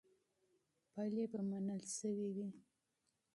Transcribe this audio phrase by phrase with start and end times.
[0.91, 2.47] پایلې به تایید شوې وي.